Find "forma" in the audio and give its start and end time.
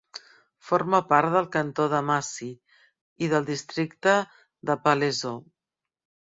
0.69-1.01